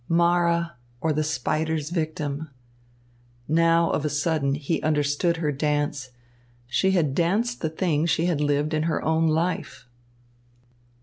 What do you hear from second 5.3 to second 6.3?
her dance!